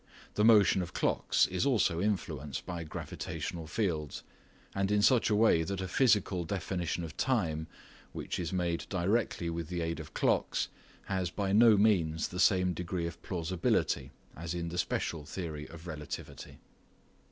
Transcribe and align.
The 0.33 0.43
motion 0.43 0.81
of 0.81 0.95
clocks 0.95 1.45
is 1.45 1.63
also 1.63 2.01
influenced 2.01 2.65
by 2.65 2.83
gravitational 2.83 3.67
fields, 3.67 4.23
and 4.73 4.89
in 4.89 5.03
such 5.03 5.29
a 5.29 5.35
way 5.35 5.61
that 5.61 5.79
a 5.79 5.87
physical 5.87 6.43
definition 6.43 7.03
of 7.03 7.15
time 7.17 7.67
which 8.11 8.39
is 8.39 8.51
made 8.51 8.87
directly 8.89 9.47
with 9.51 9.67
the 9.69 9.81
aid 9.81 9.99
of 9.99 10.15
clocks 10.15 10.69
has 11.03 11.29
by 11.29 11.51
no 11.53 11.77
means 11.77 12.29
the 12.29 12.39
same 12.39 12.73
degree 12.73 13.05
of 13.05 13.21
plausibility 13.21 14.09
as 14.35 14.55
in 14.55 14.69
the 14.69 14.79
special 14.79 15.23
theory 15.23 15.67
of 15.69 15.85
relativity. 15.85 16.57